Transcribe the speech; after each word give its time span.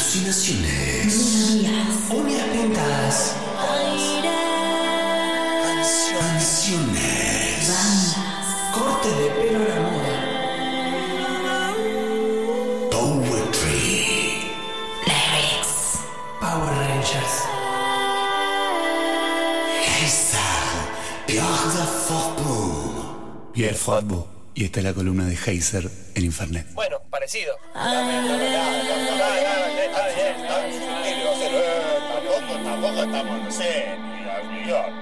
Alucinaciones. 0.00 1.60
Uñas 2.10 2.46
pintadas. 2.48 3.36
Canciones. 6.18 7.68
Corte 8.72 9.08
de 9.10 9.28
pelo 9.28 9.58
a 9.58 9.68
la 9.68 9.80
moda. 9.82 10.16
Poetry. 12.90 14.48
Lyrics. 15.04 16.00
Power 16.40 16.72
Rangers. 16.72 17.34
Heiser. 19.84 20.40
Pierre 21.26 21.44
de. 21.98 23.52
Pierre 23.52 23.74
Fortboom. 23.74 24.24
Y 24.54 24.64
esta 24.64 24.80
es 24.80 24.84
la 24.84 24.94
columna 24.94 25.26
de 25.26 25.36
Heiser 25.36 25.90
en 26.14 26.24
Infernet. 26.24 26.72
Bueno, 26.72 26.89
parecido. 27.30 27.58
Tampoco 32.64 33.02
estamos, 33.02 33.42
no 33.42 33.50
sé, 33.50 33.96
ni 33.98 34.60
New 34.60 34.68
York. 34.68 34.99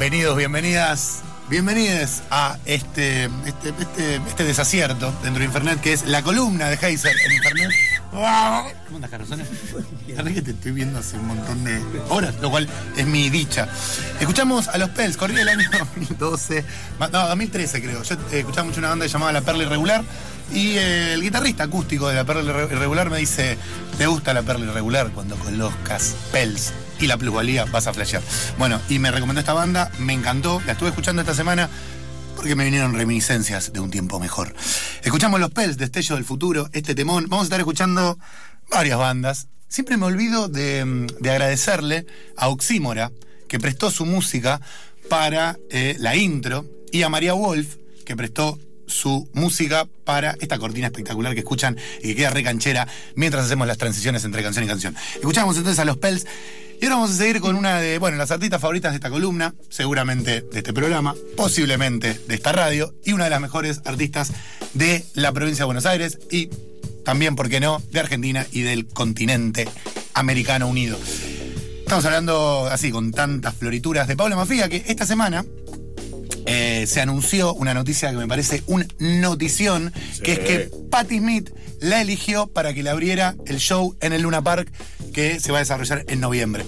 Bienvenidos, 0.00 0.34
bienvenidas, 0.34 1.18
bienvenidos 1.50 2.22
a 2.30 2.56
este, 2.64 3.24
este, 3.44 3.68
este, 3.78 4.14
este 4.16 4.44
desacierto 4.44 5.12
dentro 5.22 5.40
de 5.40 5.44
Infernet 5.44 5.78
que 5.78 5.92
es 5.92 6.06
la 6.06 6.22
columna 6.22 6.70
de 6.70 6.76
Heiser 6.76 7.14
en 7.26 7.32
Infernet. 7.32 7.70
¿Cómo 8.10 8.96
andas, 8.96 9.10
verdad 9.10 10.32
que 10.32 10.40
te 10.40 10.52
estoy 10.52 10.72
viendo 10.72 10.98
hace 11.00 11.18
un 11.18 11.26
montón 11.26 11.62
de 11.64 11.82
horas, 12.08 12.34
lo 12.40 12.48
cual 12.50 12.66
es 12.96 13.04
mi 13.06 13.28
dicha. 13.28 13.68
Escuchamos 14.18 14.68
a 14.68 14.78
los 14.78 14.88
Pels, 14.88 15.18
corría 15.18 15.42
el 15.42 15.48
año 15.50 15.68
2012, 15.78 16.64
no, 16.98 17.08
2013 17.28 17.82
creo. 17.82 18.02
Yo 18.02 18.14
eh, 18.32 18.38
escuchaba 18.38 18.64
mucho 18.64 18.78
una 18.78 18.88
banda 18.88 19.04
llamada 19.06 19.32
La 19.32 19.42
Perla 19.42 19.64
Irregular 19.64 20.02
y 20.50 20.78
el 20.78 21.20
guitarrista 21.20 21.64
acústico 21.64 22.08
de 22.08 22.14
La 22.14 22.24
Perla 22.24 22.42
Irre- 22.50 22.72
Irregular 22.72 23.10
me 23.10 23.18
dice, 23.18 23.58
¿te 23.98 24.06
gusta 24.06 24.32
La 24.32 24.40
Perla 24.42 24.64
Irregular 24.64 25.10
cuando 25.10 25.36
conozcas 25.36 26.16
Pels? 26.32 26.72
Y 27.00 27.06
la 27.06 27.16
plusvalía 27.16 27.64
vas 27.64 27.86
a 27.86 27.94
flashear. 27.94 28.22
Bueno, 28.58 28.80
y 28.88 28.98
me 28.98 29.10
recomendó 29.10 29.40
esta 29.40 29.54
banda, 29.54 29.90
me 29.98 30.12
encantó, 30.12 30.60
la 30.66 30.72
estuve 30.72 30.90
escuchando 30.90 31.22
esta 31.22 31.34
semana 31.34 31.70
porque 32.36 32.54
me 32.54 32.64
vinieron 32.64 32.94
reminiscencias 32.94 33.72
de 33.72 33.80
un 33.80 33.90
tiempo 33.90 34.20
mejor. 34.20 34.54
Escuchamos 35.02 35.40
los 35.40 35.50
Pels, 35.50 35.76
Destello 35.76 36.16
del 36.16 36.24
Futuro, 36.24 36.68
este 36.72 36.94
temón. 36.94 37.26
Vamos 37.28 37.44
a 37.44 37.46
estar 37.46 37.60
escuchando 37.60 38.18
varias 38.70 38.98
bandas. 38.98 39.48
Siempre 39.68 39.96
me 39.96 40.06
olvido 40.06 40.48
de, 40.48 40.84
mm, 40.84 41.06
de 41.20 41.30
agradecerle 41.30 42.06
a 42.36 42.48
Oxímora, 42.48 43.12
que 43.48 43.58
prestó 43.58 43.90
su 43.90 44.06
música 44.06 44.60
para 45.08 45.58
eh, 45.70 45.96
la 45.98 46.16
intro, 46.16 46.64
y 46.92 47.02
a 47.02 47.08
María 47.08 47.34
Wolf, 47.34 47.76
que 48.04 48.16
prestó 48.16 48.58
su 48.86 49.28
música 49.34 49.86
para 50.04 50.36
esta 50.40 50.58
cortina 50.58 50.88
espectacular 50.88 51.34
que 51.34 51.40
escuchan 51.40 51.76
y 52.02 52.08
que 52.08 52.16
queda 52.16 52.30
re 52.30 52.42
canchera 52.42 52.88
mientras 53.14 53.44
hacemos 53.44 53.66
las 53.66 53.78
transiciones 53.78 54.24
entre 54.24 54.42
canción 54.42 54.64
y 54.64 54.68
canción. 54.68 54.96
Escuchamos 55.14 55.56
entonces 55.56 55.78
a 55.78 55.84
los 55.84 55.96
Pels 55.96 56.26
y 56.80 56.84
ahora 56.86 56.96
vamos 56.96 57.10
a 57.10 57.14
seguir 57.14 57.40
con 57.40 57.56
una 57.56 57.78
de, 57.78 57.98
bueno, 57.98 58.16
las 58.16 58.30
artistas 58.30 58.60
favoritas 58.60 58.92
de 58.92 58.96
esta 58.96 59.10
columna, 59.10 59.54
seguramente 59.68 60.40
de 60.40 60.58
este 60.58 60.72
programa, 60.72 61.14
posiblemente 61.36 62.14
de 62.26 62.34
esta 62.34 62.52
radio 62.52 62.94
y 63.04 63.12
una 63.12 63.24
de 63.24 63.30
las 63.30 63.40
mejores 63.40 63.82
artistas 63.84 64.32
de 64.72 65.04
la 65.14 65.30
provincia 65.32 65.62
de 65.62 65.66
Buenos 65.66 65.84
Aires 65.84 66.18
y 66.30 66.48
también, 67.04 67.36
¿por 67.36 67.50
qué 67.50 67.60
no?, 67.60 67.82
de 67.90 68.00
Argentina 68.00 68.46
y 68.50 68.62
del 68.62 68.86
continente 68.86 69.68
americano 70.14 70.68
unido. 70.68 70.98
Estamos 71.80 72.04
hablando 72.06 72.68
así, 72.70 72.90
con 72.90 73.10
tantas 73.10 73.54
florituras 73.56 74.08
de 74.08 74.16
Paula 74.16 74.36
Mafia, 74.36 74.68
que 74.68 74.84
esta 74.86 75.04
semana 75.04 75.44
eh, 76.52 76.84
se 76.88 77.00
anunció 77.00 77.54
una 77.54 77.74
noticia 77.74 78.10
que 78.10 78.16
me 78.16 78.26
parece 78.26 78.64
un 78.66 78.86
notición, 78.98 79.92
que 80.24 80.32
es 80.32 80.38
que 80.40 80.70
Patti 80.90 81.18
Smith 81.18 81.50
la 81.80 82.00
eligió 82.00 82.48
para 82.48 82.74
que 82.74 82.82
le 82.82 82.90
abriera 82.90 83.36
el 83.46 83.58
show 83.58 83.96
en 84.00 84.12
el 84.12 84.22
Luna 84.22 84.42
Park 84.42 84.70
que 85.14 85.38
se 85.40 85.52
va 85.52 85.58
a 85.58 85.60
desarrollar 85.60 86.04
en 86.08 86.20
noviembre. 86.20 86.64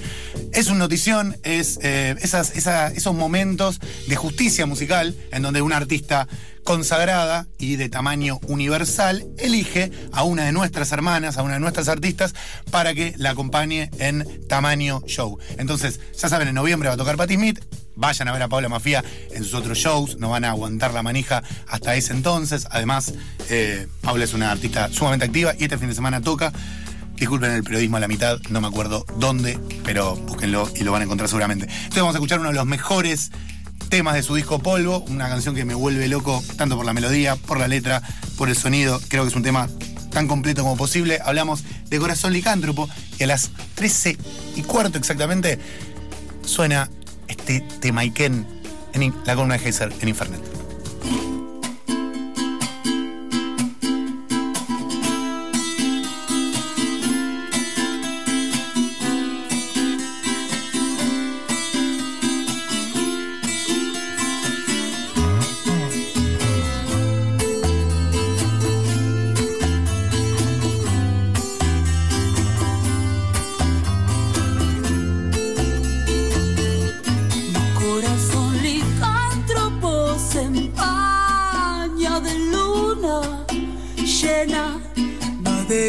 Es 0.53 0.69
un 0.69 0.79
notición, 0.79 1.37
es 1.43 1.79
eh, 1.83 2.15
esas, 2.23 2.57
esa- 2.57 2.89
esos 2.89 3.15
momentos 3.15 3.79
de 4.09 4.17
justicia 4.17 4.67
musical 4.67 5.15
en 5.33 5.43
donde 5.43 5.63
una 5.63 5.77
artista 5.77 6.29
consagrada 6.65 7.47
y 7.59 7.75
de 7.77 7.89
tamaño 7.89 8.39
universal 8.47 9.27
elige 9.39 9.91
a 10.13 10.23
una 10.23 10.45
de 10.45 10.53
nuestras 10.53 10.93
hermanas, 10.93 11.37
a 11.37 11.43
una 11.43 11.55
de 11.55 11.61
nuestras 11.61 11.89
artistas, 11.89 12.35
para 12.71 12.95
que 12.95 13.15
la 13.17 13.31
acompañe 13.31 13.91
en 13.99 14.47
tamaño 14.49 15.03
show. 15.07 15.39
Entonces, 15.59 15.99
ya 16.17 16.29
saben, 16.29 16.49
en 16.49 16.55
noviembre 16.55 16.89
va 16.89 16.95
a 16.95 16.99
tocar 16.99 17.17
Patti 17.17 17.35
Smith. 17.35 17.61
Vayan 17.97 18.29
a 18.29 18.33
ver 18.33 18.43
a 18.43 18.49
Paula 18.49 18.69
Mafia 18.69 19.05
en 19.33 19.45
sus 19.45 19.55
otros 19.55 19.79
shows, 19.79 20.17
no 20.19 20.31
van 20.31 20.45
a 20.45 20.51
aguantar 20.51 20.95
la 20.95 21.03
manija 21.03 21.43
hasta 21.69 21.95
ese 21.95 22.13
entonces. 22.13 22.67
Además, 22.71 23.15
eh, 23.51 23.87
Paula 24.01 24.25
es 24.25 24.35
una 24.35 24.51
artista 24.51 24.89
sumamente 24.91 25.27
activa 25.27 25.55
y 25.59 25.65
este 25.65 25.79
fin 25.79 25.89
de 25.89 25.95
semana 25.95 26.21
toca. 26.21 26.53
Disculpen 27.17 27.53
el 27.53 27.63
periodismo 27.63 27.99
a 27.99 28.01
la 28.01 28.09
mitad, 28.09 28.41
no 28.49 28.61
me 28.61 28.69
acuerdo 28.69 29.05
dónde, 29.19 29.59
pero 29.85 30.17
búsquenlo 30.17 30.69
y 30.75 30.85
lo 30.85 30.93
van 30.93 31.03
a 31.03 31.05
encontrar 31.05 31.29
seguramente. 31.29 31.67
Entonces 31.67 32.01
vamos 32.01 32.15
a 32.15 32.19
escuchar 32.19 32.41
uno 32.41 32.49
de 32.49 32.55
los 32.55 32.67
mejores 32.67 33.31
temas 33.89 34.15
de 34.15 34.23
su 34.23 34.35
disco 34.35 34.59
Polvo, 34.59 35.01
una 35.09 35.29
canción 35.29 35.55
que 35.55 35.65
me 35.65 35.75
vuelve 35.75 36.09
loco 36.09 36.43
tanto 36.57 36.77
por 36.77 36.87
la 36.87 36.95
melodía, 36.95 37.37
por 37.37 37.61
la 37.61 37.69
letra, 37.69 38.03
por 38.39 38.49
el 38.49 38.57
sonido. 38.57 39.01
Creo 39.09 39.25
que 39.25 39.29
es 39.29 39.37
un 39.37 39.43
tema 39.43 39.69
tan 40.11 40.29
completo 40.29 40.63
como 40.63 40.77
posible. 40.77 41.21
Hablamos 41.25 41.63
de 41.91 41.99
Corazón 41.99 42.33
Licántropo 42.33 42.89
y 43.19 43.25
a 43.25 43.27
las 43.27 43.51
13 43.75 44.17
y 44.57 44.63
cuarto 44.63 44.99
exactamente 44.99 45.59
suena 46.45 46.89
este 47.33 47.61
tema 47.81 48.05
Iken 48.05 48.47
en 48.93 49.15
la 49.25 49.35
columna 49.35 49.57
de 49.57 49.65
Heiser 49.65 49.93
en 50.01 50.09
Infernet. 50.09 50.52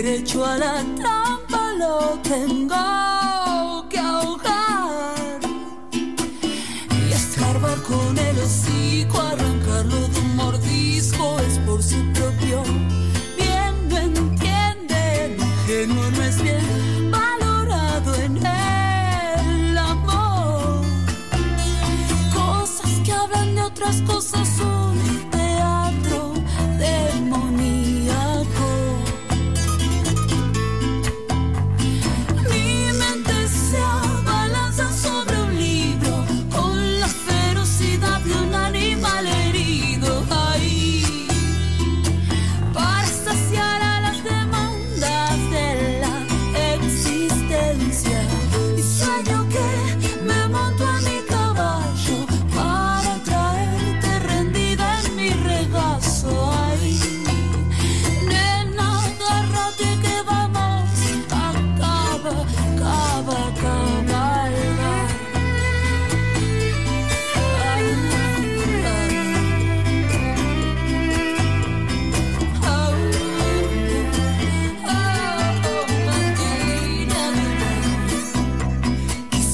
Derecho 0.03 0.43
a 0.43 0.57
la 0.57 0.83
trampa, 0.97 1.71
lo 1.77 2.19
tengo 2.23 3.22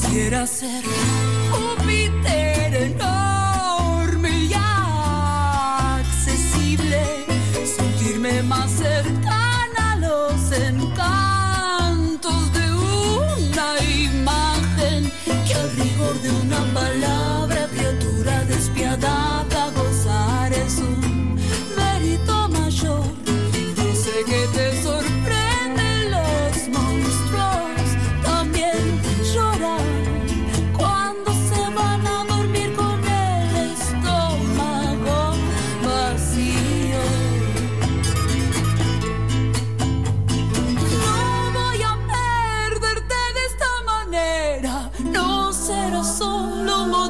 Quisiera 0.09 0.47
ser 0.47 0.83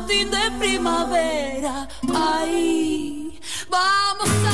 botín 0.10 0.32
de 0.32 0.52
primavera. 0.58 1.88
Ahí 2.16 3.40
vamos 3.70 4.49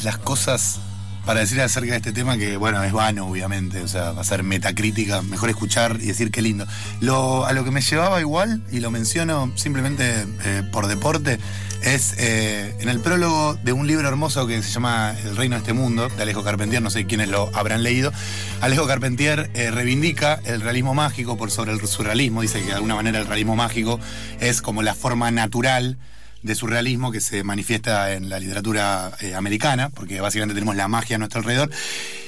las 0.00 0.18
cosas 0.18 0.80
para 1.24 1.40
decir 1.40 1.60
acerca 1.60 1.92
de 1.92 1.98
este 1.98 2.12
tema 2.12 2.36
que, 2.36 2.56
bueno, 2.56 2.82
es 2.82 2.92
vano, 2.92 3.26
obviamente. 3.26 3.80
O 3.80 3.88
sea, 3.88 4.12
va 4.12 4.22
a 4.22 4.24
ser 4.24 4.42
metacrítica. 4.42 5.22
Mejor 5.22 5.50
escuchar 5.50 5.98
y 6.00 6.06
decir 6.06 6.30
qué 6.30 6.42
lindo. 6.42 6.66
Lo, 7.00 7.46
a 7.46 7.52
lo 7.52 7.64
que 7.64 7.70
me 7.70 7.80
llevaba 7.80 8.20
igual, 8.20 8.62
y 8.72 8.80
lo 8.80 8.90
menciono 8.90 9.52
simplemente 9.54 10.26
eh, 10.44 10.62
por 10.72 10.88
deporte, 10.88 11.38
es 11.82 12.14
eh, 12.18 12.76
en 12.80 12.88
el 12.88 13.00
prólogo 13.00 13.54
de 13.54 13.72
un 13.72 13.86
libro 13.86 14.08
hermoso 14.08 14.46
que 14.46 14.62
se 14.62 14.70
llama 14.70 15.14
El 15.24 15.36
reino 15.36 15.56
de 15.56 15.60
este 15.60 15.72
mundo, 15.72 16.08
de 16.08 16.22
Alejo 16.22 16.42
Carpentier. 16.42 16.82
No 16.82 16.90
sé 16.90 17.06
quiénes 17.06 17.28
lo 17.28 17.50
habrán 17.54 17.82
leído. 17.82 18.12
Alejo 18.60 18.86
Carpentier 18.86 19.50
eh, 19.54 19.70
reivindica 19.70 20.40
el 20.44 20.60
realismo 20.60 20.94
mágico 20.94 21.36
por 21.36 21.50
sobre 21.50 21.72
el 21.72 21.86
surrealismo. 21.86 22.42
Dice 22.42 22.60
que 22.60 22.66
de 22.66 22.74
alguna 22.74 22.96
manera 22.96 23.20
el 23.20 23.26
realismo 23.26 23.54
mágico 23.54 24.00
es 24.40 24.60
como 24.60 24.82
la 24.82 24.94
forma 24.94 25.30
natural 25.30 25.98
de 26.42 26.54
surrealismo 26.54 27.12
que 27.12 27.20
se 27.20 27.44
manifiesta 27.44 28.12
en 28.12 28.28
la 28.28 28.38
literatura 28.38 29.12
eh, 29.20 29.34
americana, 29.34 29.90
porque 29.90 30.20
básicamente 30.20 30.54
tenemos 30.54 30.76
la 30.76 30.88
magia 30.88 31.16
a 31.16 31.18
nuestro 31.18 31.40
alrededor. 31.40 31.70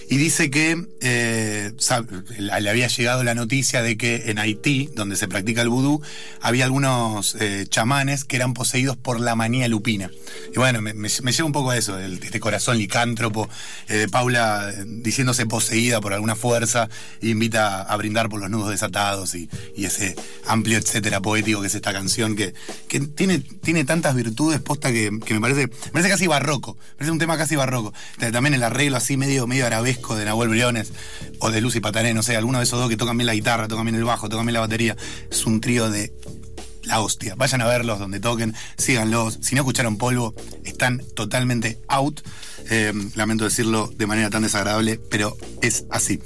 Y 0.08 0.16
dice 0.16 0.50
que 0.50 0.86
eh, 1.00 1.72
le 2.38 2.70
había 2.70 2.88
llegado 2.88 3.24
la 3.24 3.34
noticia 3.34 3.82
de 3.82 3.96
que 3.96 4.30
en 4.30 4.38
Haití, 4.38 4.90
donde 4.94 5.16
se 5.16 5.28
practica 5.28 5.62
el 5.62 5.68
vudú, 5.68 6.02
había 6.40 6.64
algunos 6.64 7.36
eh, 7.40 7.66
chamanes 7.68 8.24
que 8.24 8.36
eran 8.36 8.54
poseídos 8.54 8.96
por 8.96 9.20
la 9.20 9.34
manía 9.34 9.66
lupina. 9.68 10.10
Y 10.54 10.58
bueno, 10.58 10.80
me, 10.80 10.92
lleva 11.08 11.44
un 11.46 11.52
poco 11.52 11.70
a 11.70 11.76
eso, 11.76 11.98
el- 11.98 12.22
este 12.22 12.40
corazón 12.40 12.78
licántropo 12.78 13.48
eh, 13.88 13.94
de 13.96 14.08
Paula 14.08 14.72
diciéndose 14.86 15.46
poseída 15.46 16.00
por 16.00 16.12
alguna 16.12 16.36
fuerza 16.36 16.88
invita 17.22 17.82
a 17.82 17.96
brindar 17.96 18.28
por 18.28 18.40
los 18.40 18.50
nudos 18.50 18.70
desatados 18.70 19.34
y, 19.34 19.48
y 19.76 19.84
ese 19.86 20.14
amplio 20.46 20.78
etcétera 20.78 21.20
poético 21.20 21.60
que 21.60 21.68
es 21.68 21.74
esta 21.74 21.92
canción 21.92 22.36
que, 22.36 22.54
que 22.88 23.00
tiene, 23.00 23.38
tiene 23.38 23.84
tantas 23.84 24.14
virtudes 24.14 24.60
posta 24.60 24.92
que, 24.92 25.10
que 25.24 25.34
me 25.34 25.40
parece, 25.40 25.68
parece 25.68 26.08
casi 26.10 26.26
barroco, 26.26 26.74
me 26.74 26.94
parece 26.98 27.12
un 27.12 27.18
tema 27.18 27.36
casi 27.38 27.56
barroco. 27.56 27.92
También 28.32 28.54
el 28.54 28.62
arreglo 28.62 28.96
así 28.96 29.16
medio, 29.16 29.46
medio 29.46 29.66
arabesco 29.66 29.93
de 29.94 30.24
Nahuel 30.24 30.48
Briones 30.48 30.92
o 31.38 31.50
de 31.50 31.60
Lucy 31.60 31.80
Patané, 31.80 32.14
no 32.14 32.22
sé, 32.22 32.36
alguno 32.36 32.58
de 32.58 32.64
esos 32.64 32.78
dos 32.78 32.88
que 32.88 32.96
tocan 32.96 33.16
bien 33.16 33.26
la 33.26 33.34
guitarra, 33.34 33.68
tocan 33.68 33.84
bien 33.84 33.96
el 33.96 34.04
bajo, 34.04 34.28
tocan 34.28 34.46
bien 34.46 34.54
la 34.54 34.60
batería. 34.60 34.96
Es 35.30 35.46
un 35.46 35.60
trío 35.60 35.90
de 35.90 36.12
la 36.84 37.00
hostia. 37.00 37.34
Vayan 37.36 37.60
a 37.60 37.66
verlos 37.66 37.98
donde 37.98 38.20
toquen, 38.20 38.54
síganlos. 38.76 39.38
Si 39.42 39.54
no 39.54 39.62
escucharon 39.62 39.96
polvo, 39.96 40.34
están 40.64 41.02
totalmente 41.14 41.78
out. 41.88 42.20
Eh, 42.70 42.92
lamento 43.14 43.44
decirlo 43.44 43.92
de 43.94 44.06
manera 44.06 44.30
tan 44.30 44.42
desagradable, 44.42 44.98
pero 45.10 45.36
es 45.60 45.84
así. 45.90 46.20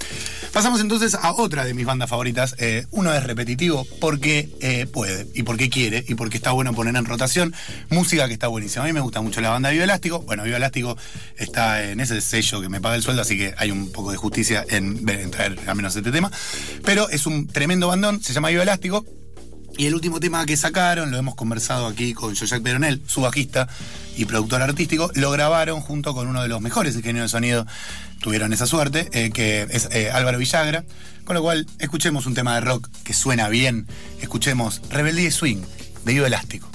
Pasamos 0.53 0.81
entonces 0.81 1.15
a 1.15 1.33
otra 1.33 1.65
de 1.65 1.75
mis 1.75 1.87
bandas 1.87 2.09
favoritas. 2.09 2.55
Eh, 2.59 2.87
uno 2.91 3.13
es 3.13 3.23
repetitivo 3.25 3.87
porque 4.01 4.49
eh, 4.61 4.87
puede, 4.87 5.27
y 5.35 5.43
porque 5.43 5.69
quiere, 5.69 6.05
y 6.07 6.15
porque 6.15 6.37
está 6.37 6.53
bueno 6.53 6.75
poner 6.75 6.95
en 6.97 7.05
rotación 7.05 7.55
música 7.91 8.27
que 8.29 8.35
está 8.35 8.49
buenísima. 8.49 8.85
A 8.85 8.87
mí 8.87 8.93
me 8.93 9.01
gusta 9.01 9.21
mucho 9.21 9.41
la 9.41 9.51
banda 9.51 9.71
Vivo 9.71 9.85
Elástico. 9.85 10.21
Bueno, 10.21 10.45
Vivo 10.45 10.57
Elástico 10.57 10.97
está 11.37 11.85
en 11.85 12.01
ese 12.01 12.21
sello 12.21 12.61
que 12.61 12.69
me 12.69 12.81
paga 12.81 12.95
el 12.95 13.03
sueldo, 13.03 13.23
así 13.23 13.37
que 13.37 13.55
hay 13.57 13.71
un 13.71 13.91
poco 13.91 14.13
de 14.13 14.17
justicia 14.17 14.65
en, 14.69 15.09
en 15.09 15.31
traer 15.31 15.59
al 15.67 15.77
menos 15.77 15.97
este 15.97 16.13
tema. 16.13 16.31
Pero 16.85 17.09
es 17.09 17.27
un 17.27 17.49
tremendo 17.49 17.89
bandón, 17.89 18.23
se 18.23 18.33
llama 18.33 18.49
Vivo 18.49 18.63
Elástico. 18.63 19.05
Y 19.79 19.87
el 19.87 19.95
último 19.95 20.19
tema 20.19 20.45
que 20.45 20.57
sacaron, 20.57 21.13
lo 21.13 21.19
hemos 21.19 21.37
conversado 21.37 21.87
aquí 21.87 22.13
con 22.13 22.35
Jojac 22.35 22.63
Peronel, 22.65 23.01
su 23.07 23.21
bajista 23.21 23.69
y 24.17 24.25
productor 24.25 24.61
artístico, 24.61 25.09
lo 25.15 25.31
grabaron 25.31 25.81
junto 25.81 26.15
con 26.15 26.27
uno 26.27 26.43
de 26.43 26.49
los 26.49 26.61
mejores 26.61 26.97
ingenieros 26.97 27.31
de 27.31 27.37
sonido, 27.37 27.67
tuvieron 28.21 28.53
esa 28.53 28.67
suerte, 28.67 29.09
eh, 29.13 29.31
que 29.31 29.69
es 29.71 29.89
eh, 29.93 30.11
Álvaro 30.11 30.39
Villagra. 30.39 30.85
Con 31.25 31.37
lo 31.37 31.43
cual, 31.43 31.65
escuchemos 31.79 32.27
un 32.27 32.35
tema 32.35 32.57
de 32.57 32.63
rock 32.63 32.89
que 33.05 33.15
suena 33.15 33.49
bien, 33.49 33.87
escuchemos 34.21 34.83
Rebeldía 34.91 35.29
y 35.29 35.31
Swing, 35.31 35.63
de 36.05 36.13
Vivo 36.13 36.27
Elástico. 36.27 36.69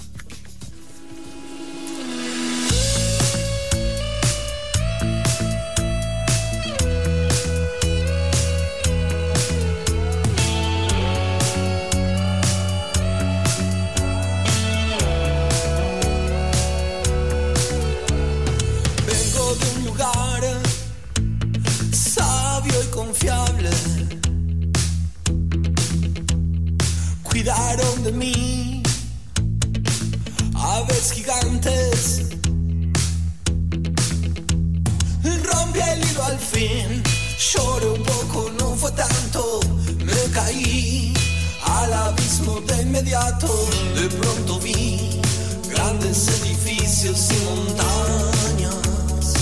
Y 47.06 47.10
montañas. 47.44 49.34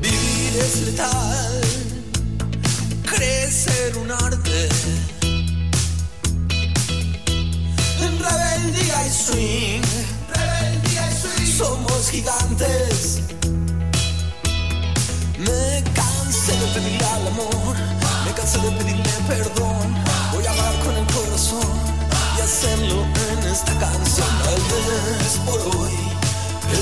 Vivir 0.00 0.56
es 0.56 0.80
letal, 0.86 1.60
crecer 3.02 3.98
un 3.98 4.10
arte. 4.12 4.68
En 8.00 8.18
rebeldía 8.18 9.06
y 9.06 9.10
swing, 9.10 9.82
rebeldía 10.34 11.10
y 11.10 11.14
swing, 11.14 11.52
somos 11.58 12.08
gigantes. 12.10 13.20
Me 15.36 15.84
cansé 15.92 16.52
de 16.52 16.66
pedirle 16.72 17.04
al 17.04 17.26
amor, 17.26 17.76
me 18.24 18.32
cansé 18.32 18.58
de 18.58 18.70
pedirle 18.70 19.12
perdón. 19.28 19.94
Voy 20.32 20.46
a 20.46 20.50
hablar 20.50 20.78
con 20.82 20.96
el 20.96 21.06
corazón 21.12 21.68
y 22.38 22.40
hacerlo 22.40 23.04
en 23.32 23.52
esta 23.52 23.78
canción. 23.78 24.39
Por 25.46 25.60
hoy 25.76 25.96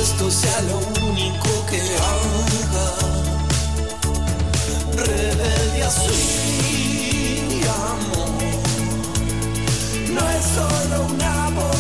esto 0.03 0.31
sea 0.31 0.61
lo 0.63 0.79
único 1.09 1.49
que 1.71 1.81
haga. 1.81 2.89
Rebeldía, 4.97 5.91
swing 5.91 7.51
y 7.51 7.63
amor. 7.65 8.31
No 10.13 10.31
es 10.31 10.45
solo 10.55 10.97
una 11.15 11.51
poesía 11.55 11.78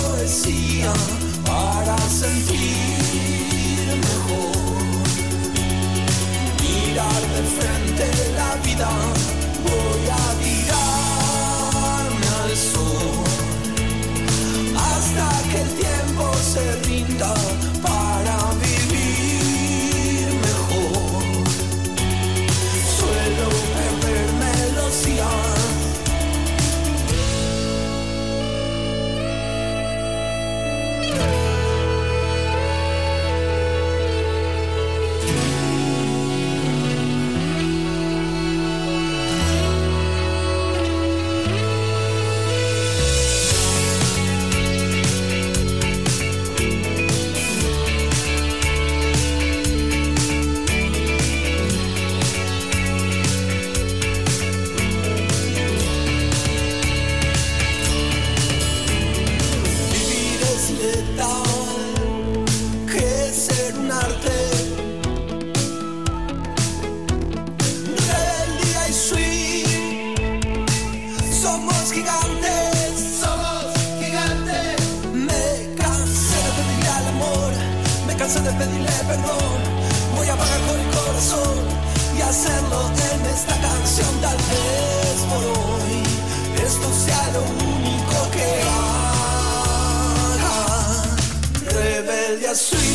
sweet 92.55 92.88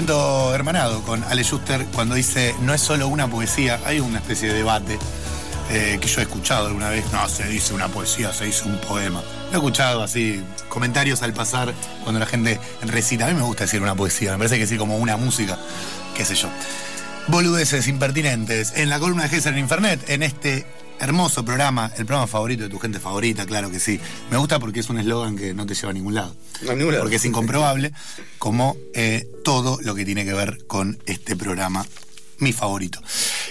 siento 0.00 0.54
hermanado 0.54 1.02
con 1.02 1.22
Ale 1.24 1.44
Schuster 1.44 1.84
cuando 1.94 2.14
dice 2.14 2.54
no 2.62 2.72
es 2.72 2.80
solo 2.80 3.06
una 3.06 3.28
poesía, 3.28 3.78
hay 3.84 4.00
una 4.00 4.16
especie 4.16 4.48
de 4.48 4.54
debate 4.54 4.98
eh, 5.70 5.98
que 6.00 6.08
yo 6.08 6.20
he 6.20 6.22
escuchado 6.22 6.68
alguna 6.68 6.88
vez. 6.88 7.04
No, 7.12 7.28
se 7.28 7.46
dice 7.46 7.74
una 7.74 7.88
poesía, 7.88 8.32
se 8.32 8.46
dice 8.46 8.64
un 8.64 8.78
poema. 8.78 9.20
Lo 9.20 9.52
he 9.52 9.56
escuchado 9.56 10.02
así, 10.02 10.42
comentarios 10.70 11.20
al 11.20 11.34
pasar 11.34 11.74
cuando 12.02 12.18
la 12.18 12.24
gente 12.24 12.58
recita. 12.80 13.26
A 13.26 13.28
mí 13.28 13.34
me 13.34 13.42
gusta 13.42 13.64
decir 13.64 13.82
una 13.82 13.94
poesía, 13.94 14.32
me 14.32 14.38
parece 14.38 14.58
que 14.58 14.66
sí 14.66 14.78
como 14.78 14.96
una 14.96 15.18
música, 15.18 15.58
qué 16.16 16.24
sé 16.24 16.34
yo. 16.34 16.48
Boludeces 17.26 17.86
impertinentes 17.86 18.72
en 18.76 18.88
la 18.88 19.00
columna 19.00 19.24
de 19.24 19.28
Gesser 19.28 19.52
en 19.52 19.58
Infernet, 19.58 20.08
en 20.08 20.22
este 20.22 20.64
hermoso 21.00 21.44
programa, 21.44 21.90
el 21.96 22.06
programa 22.06 22.26
favorito 22.26 22.62
de 22.62 22.68
tu 22.68 22.78
gente 22.78 23.00
favorita, 23.00 23.46
claro 23.46 23.70
que 23.70 23.80
sí. 23.80 23.98
Me 24.30 24.36
gusta 24.36 24.58
porque 24.58 24.80
es 24.80 24.90
un 24.90 24.98
eslogan 24.98 25.36
que 25.36 25.54
no 25.54 25.66
te 25.66 25.74
lleva 25.74 25.90
a 25.90 25.94
ningún 25.94 26.14
lado. 26.14 26.36
A 26.68 26.74
ningún 26.74 26.92
lado. 26.92 27.02
Porque 27.02 27.16
es 27.16 27.24
incomprobable, 27.24 27.92
como 28.38 28.76
eh, 28.94 29.26
todo 29.42 29.78
lo 29.82 29.94
que 29.94 30.04
tiene 30.04 30.24
que 30.24 30.34
ver 30.34 30.66
con 30.66 30.98
este 31.06 31.36
programa, 31.36 31.86
mi 32.38 32.52
favorito. 32.52 33.00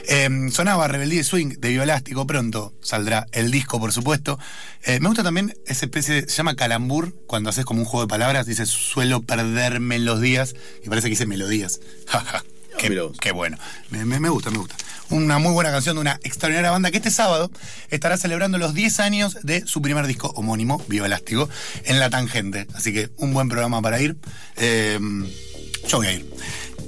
Eh, 0.08 0.50
sonaba 0.52 0.88
Rebeldía 0.88 1.22
y 1.22 1.24
Swing 1.24 1.56
de 1.60 1.70
Bioelástico, 1.70 2.26
pronto 2.26 2.74
saldrá 2.82 3.26
el 3.32 3.52
disco, 3.52 3.80
por 3.80 3.92
supuesto. 3.92 4.40
Eh, 4.84 5.00
me 5.00 5.08
gusta 5.08 5.24
también 5.24 5.56
esa 5.66 5.86
especie, 5.86 6.22
se 6.22 6.36
llama 6.36 6.56
calambur, 6.56 7.14
cuando 7.26 7.50
haces 7.50 7.66
como 7.66 7.82
un 7.82 7.86
juego 7.86 8.06
de 8.06 8.10
palabras, 8.10 8.46
dice 8.46 8.66
suelo 8.66 9.22
perderme 9.22 9.96
en 9.96 10.06
los 10.06 10.22
días, 10.22 10.56
y 10.84 10.90
parece 10.90 11.08
que 11.08 11.12
dice 11.12 11.26
melodías. 11.26 11.82
Qué, 12.80 13.32
bueno. 13.32 13.58
Me, 13.90 14.30
gusta, 14.30 14.52
me 14.52 14.58
gusta. 14.58 14.76
Una 15.10 15.38
muy 15.38 15.52
buena 15.52 15.70
canción 15.72 15.96
de 15.96 16.02
una 16.02 16.20
extraordinaria 16.24 16.72
banda 16.72 16.92
que 16.92 16.98
este 16.98 17.12
sábado 17.12 17.52
estará 17.90 18.16
celebrando 18.16 18.58
los 18.58 18.74
10 18.74 19.00
años 19.02 19.38
de 19.44 19.66
su 19.68 19.82
primer 19.82 20.08
disco 20.08 20.32
homónimo, 20.36 20.82
Bioelástico, 20.88 21.50
en 21.84 22.00
La 22.00 22.10
Tangente. 22.10 22.68
Así 22.74 22.94
que 22.94 23.10
un 23.18 23.34
buen 23.34 23.50
programa 23.50 23.82
para 23.82 24.00
ir. 24.02 24.18
Eh, 24.56 24.98
yo 25.88 25.98
voy 25.98 26.08
a 26.08 26.14
ir. 26.14 26.30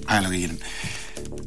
Hagan 0.08 0.24
lo 0.24 0.30
que 0.30 0.38
quieran. 0.38 0.60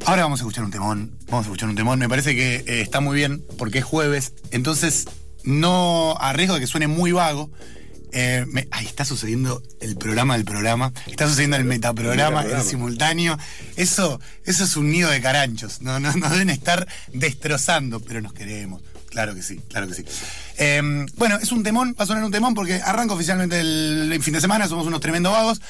Ahora 0.05 0.23
vamos 0.23 0.39
a 0.39 0.43
escuchar 0.43 0.63
un 0.63 0.71
temón. 0.71 1.11
Vamos 1.27 1.45
a 1.45 1.49
escuchar 1.49 1.69
un 1.69 1.75
temón. 1.75 1.97
Me 1.97 2.07
parece 2.07 2.35
que 2.35 2.57
eh, 2.67 2.81
está 2.81 2.99
muy 3.01 3.15
bien 3.15 3.43
porque 3.57 3.79
es 3.79 3.85
jueves. 3.85 4.33
Entonces, 4.51 5.07
no 5.43 6.15
a 6.19 6.33
riesgo 6.33 6.53
de 6.55 6.61
que 6.61 6.67
suene 6.67 6.87
muy 6.87 7.11
vago. 7.11 7.49
Eh, 8.11 8.45
me- 8.47 8.67
ay, 8.71 8.85
está 8.85 9.05
sucediendo 9.05 9.61
el 9.81 9.95
programa 9.97 10.35
del 10.35 10.45
programa. 10.45 10.91
Está 11.07 11.27
sucediendo 11.27 11.57
el 11.57 11.65
metaprograma, 11.65 12.29
metaprograma. 12.41 12.63
el 12.63 12.67
simultáneo. 12.69 13.37
Eso, 13.75 14.19
eso 14.45 14.63
es 14.63 14.75
un 14.77 14.89
nido 14.91 15.09
de 15.09 15.21
caranchos. 15.21 15.81
No, 15.81 15.99
no, 15.99 16.11
nos 16.15 16.31
deben 16.31 16.49
estar 16.49 16.87
destrozando, 17.13 17.99
pero 17.99 18.21
nos 18.21 18.33
queremos. 18.33 18.81
Claro 19.09 19.33
que 19.33 19.41
sí, 19.43 19.61
claro 19.69 19.87
que 19.87 19.93
sí. 19.93 20.03
Eh, 20.57 21.05
bueno, 21.15 21.37
es 21.41 21.51
un 21.53 21.63
temón, 21.63 21.95
va 21.97 22.03
a 22.03 22.07
sonar 22.07 22.23
un 22.23 22.31
temón 22.31 22.53
porque 22.53 22.75
arranca 22.83 23.13
oficialmente 23.13 23.59
el, 23.61 24.09
el 24.11 24.21
fin 24.23 24.33
de 24.33 24.41
semana, 24.41 24.67
somos 24.67 24.85
unos 24.87 24.99
tremendos 24.99 25.31
vagos. 25.31 25.61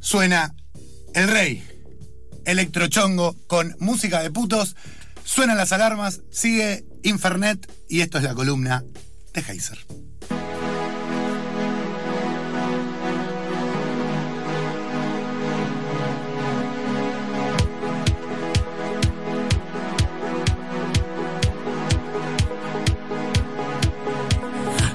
Suena 0.00 0.54
El 1.14 1.28
Rey, 1.28 1.62
Electrochongo 2.46 3.36
con 3.46 3.76
música 3.78 4.20
de 4.22 4.30
putos. 4.30 4.74
Suenan 5.24 5.56
las 5.56 5.72
alarmas, 5.72 6.20
sigue 6.30 6.84
Infernet 7.02 7.70
y 7.88 8.00
esto 8.00 8.18
es 8.18 8.24
la 8.24 8.34
columna 8.34 8.84
de 9.34 9.40
Heiser. 9.40 9.78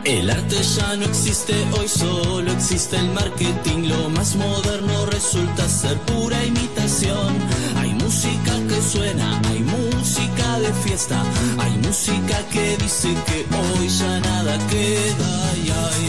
El 0.08 0.30
arte 0.30 0.56
ya 0.64 0.96
no 0.96 1.04
existe, 1.04 1.54
hoy 1.78 1.86
solo 1.90 2.50
existe 2.54 2.96
el 2.96 3.10
marketing. 3.12 3.90
Lo 3.90 4.10
más 4.10 4.38
moderno 4.38 5.06
resulta 5.08 5.68
ser 5.68 5.98
pura 6.04 6.46
imitación. 6.46 7.36
Hay 7.76 7.94
música 7.94 8.54
que 8.70 8.82
suena, 8.82 9.42
hay 9.50 9.60
música 9.60 10.60
de 10.62 10.72
fiesta, 10.86 11.22
hay 11.58 11.78
música 11.86 12.38
que 12.54 12.78
dice 12.78 13.10
que 13.26 13.46
hoy 13.54 13.90
ya 13.90 14.20
nada 14.22 14.58
queda. 14.70 15.56
Y 15.66 15.70
hay 15.72 16.06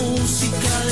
música 0.00 0.83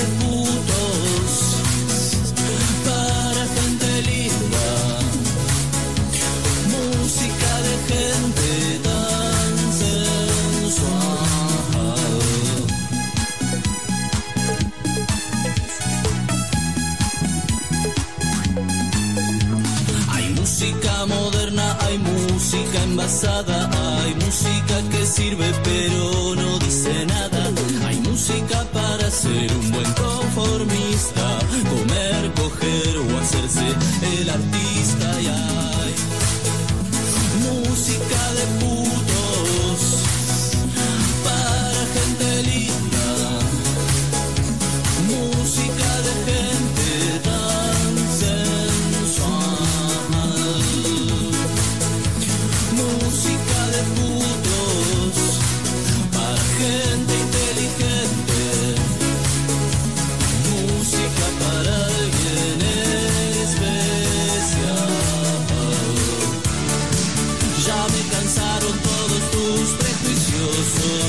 hay 23.05 24.15
música 24.15 24.81
que 24.91 25.05
sirve 25.05 25.53
pero 25.65 26.35
no 26.37 26.59
dice 26.61 27.05
nada. 27.07 27.51
Hay 27.87 27.97
música 27.97 28.65
para 28.73 29.11
ser 29.11 29.53
un 29.53 29.72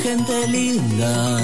gente 0.00 0.48
linda. 0.48 1.38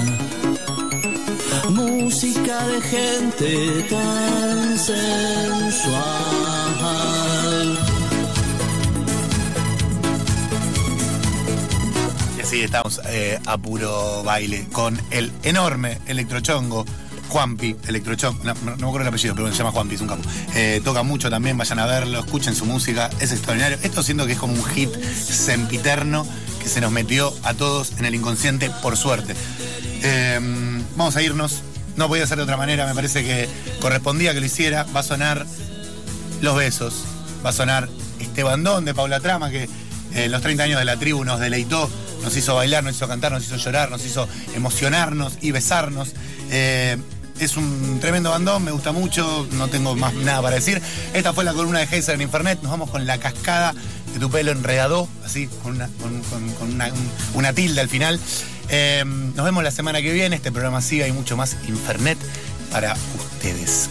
Música 1.69 2.67
de 2.67 2.81
gente 2.81 3.83
tan 3.89 4.79
sensual. 4.79 5.97
Y 12.37 12.41
así 12.41 12.61
estamos 12.61 13.01
eh, 13.05 13.39
a 13.45 13.57
puro 13.57 14.23
baile 14.23 14.67
con 14.71 14.99
el 15.11 15.31
enorme 15.43 15.99
electrochongo. 16.07 16.85
Juanpi, 17.29 17.75
Electrochongo, 17.85 18.41
no, 18.45 18.55
me 18.55 18.71
acuerdo 18.71 19.01
el 19.01 19.07
apellido, 19.07 19.35
pero 19.35 19.51
se 19.51 19.57
llama 19.57 19.71
Juanpi, 19.71 19.95
es 19.95 20.01
un 20.01 20.07
capo. 20.07 20.21
Eh, 20.55 20.79
toca 20.81 21.03
mucho 21.03 21.29
también, 21.29 21.57
vayan 21.57 21.79
a 21.79 21.85
verlo, 21.85 22.19
escuchen 22.19 22.55
su 22.55 22.65
música, 22.65 23.09
es 23.19 23.33
extraordinario. 23.33 23.77
Esto 23.83 24.01
siento 24.01 24.25
que 24.25 24.31
es 24.31 24.39
como 24.39 24.53
un 24.53 24.63
hit 24.63 24.89
sempiterno 25.13 26.25
se 26.67 26.81
nos 26.81 26.91
metió 26.91 27.33
a 27.43 27.53
todos 27.53 27.93
en 27.97 28.05
el 28.05 28.15
inconsciente, 28.15 28.69
por 28.81 28.97
suerte. 28.97 29.35
Eh, 30.03 30.39
vamos 30.95 31.15
a 31.15 31.21
irnos, 31.21 31.61
no 31.95 32.07
podía 32.07 32.25
ser 32.27 32.37
de 32.37 32.43
otra 32.43 32.57
manera, 32.57 32.85
me 32.85 32.93
parece 32.93 33.23
que 33.23 33.49
correspondía 33.79 34.33
que 34.33 34.39
lo 34.39 34.45
hiciera. 34.45 34.85
Va 34.95 35.01
a 35.01 35.03
sonar 35.03 35.45
Los 36.41 36.55
Besos, 36.55 37.03
va 37.45 37.49
a 37.49 37.53
sonar 37.53 37.89
este 38.19 38.43
bandón 38.43 38.85
de 38.85 38.93
Paula 38.93 39.19
Trama 39.19 39.49
que 39.49 39.63
eh, 39.63 39.69
en 40.13 40.31
los 40.31 40.41
30 40.41 40.63
años 40.63 40.79
de 40.79 40.85
la 40.85 40.97
tribu 40.97 41.23
nos 41.23 41.39
deleitó, 41.39 41.89
nos 42.23 42.35
hizo 42.35 42.55
bailar, 42.55 42.83
nos 42.83 42.95
hizo 42.95 43.07
cantar, 43.07 43.31
nos 43.31 43.43
hizo 43.43 43.57
llorar, 43.57 43.89
nos 43.89 44.05
hizo 44.05 44.27
emocionarnos 44.55 45.37
y 45.41 45.51
besarnos. 45.51 46.13
Eh, 46.49 46.97
es 47.39 47.55
un 47.55 47.99
tremendo 47.99 48.31
bandón, 48.31 48.63
me 48.63 48.71
gusta 48.71 48.91
mucho, 48.91 49.47
no 49.51 49.67
tengo 49.67 49.95
más 49.95 50.13
nada 50.13 50.41
para 50.41 50.55
decir. 50.55 50.81
Esta 51.13 51.33
fue 51.33 51.43
la 51.43 51.53
columna 51.53 51.79
de 51.79 51.85
Heiser 51.85 52.15
en 52.15 52.21
Internet, 52.21 52.59
nos 52.61 52.71
vamos 52.71 52.89
con 52.89 53.05
la 53.05 53.19
cascada 53.19 53.75
tu 54.19 54.29
pelo 54.29 54.51
enredado, 54.51 55.07
así, 55.25 55.47
con 55.63 55.75
una, 55.75 55.87
con- 55.87 56.21
tilde 57.53 57.81
al 57.81 57.89
final. 57.89 58.19
Eh, 58.69 59.03
nos 59.05 59.45
vemos 59.45 59.63
la 59.63 59.71
semana 59.71 60.01
que 60.01 60.11
viene, 60.11 60.35
este 60.35 60.51
programa 60.51 60.81
sigue, 60.81 61.03
hay 61.05 61.11
mucho 61.11 61.37
más 61.37 61.55
Infernet 61.67 62.17
para 62.71 62.95
ustedes. 63.17 63.87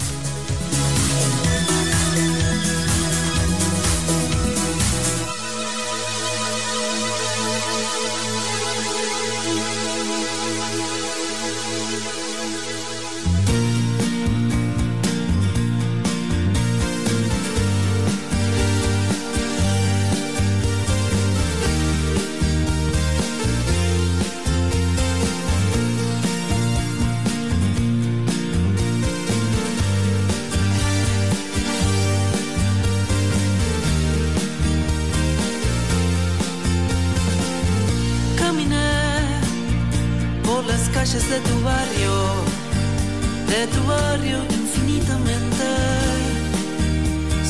Calles 41.06 41.28
de 41.30 41.38
tu 41.40 41.60
barrio, 41.60 42.14
de 43.46 43.66
tu 43.68 43.82
barrio 43.86 44.38
infinitamente 44.50 45.66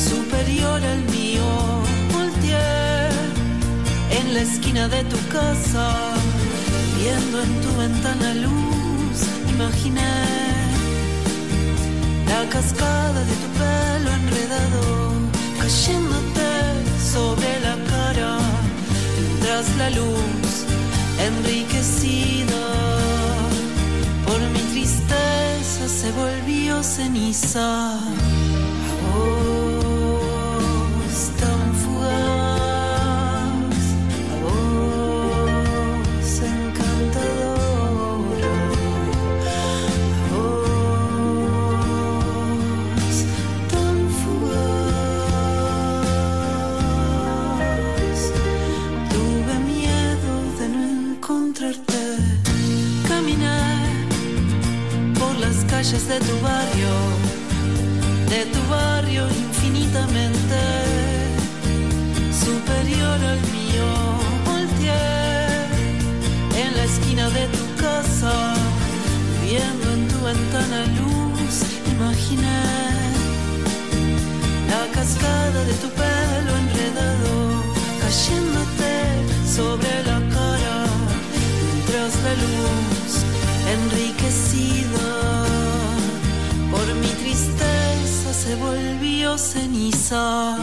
superior 0.09 0.79
al 0.83 1.01
mío. 1.15 1.47
Volteé 2.13 3.09
en 4.19 4.33
la 4.33 4.41
esquina 4.41 4.87
de 4.87 5.03
tu 5.05 5.17
casa, 5.29 5.87
viendo 6.99 7.41
en 7.41 7.61
tu 7.61 7.69
ventana 7.77 8.33
luz, 8.45 9.17
imaginé 9.49 10.13
la 12.29 12.47
cascada 12.49 13.21
de 13.29 13.35
tu 13.41 13.49
pelo 13.59 14.09
enredado 14.19 14.83
cayéndote 15.59 16.51
sobre 17.13 17.49
la 17.65 17.75
cara 17.91 18.37
tras 19.41 19.67
la 19.77 19.89
luz 19.89 20.53
enriquecida 21.27 23.06
se 25.87 26.11
volvió 26.11 26.83
ceniza 26.83 27.97
la 74.71 74.83
cascada 74.95 75.59
de 75.69 75.73
tu 75.81 75.89
pelo 75.99 76.51
enredado 76.63 77.33
cayéndote 78.01 78.95
sobre 79.57 79.91
la 80.09 80.19
cara 80.35 80.77
tras 81.87 82.13
la 82.25 82.33
luz 82.45 83.11
enriquecida 83.75 85.09
por 86.71 86.85
mi 87.01 87.11
tristeza 87.23 88.27
se 88.33 88.55
volvió 88.55 89.37
ceniza 89.37 90.57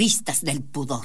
Terroristas 0.00 0.42
del 0.42 0.62
pudor. 0.62 1.04